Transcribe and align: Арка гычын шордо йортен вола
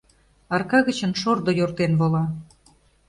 Арка 0.55 0.79
гычын 0.87 1.11
шордо 1.21 1.51
йортен 1.59 1.91
вола 1.99 2.23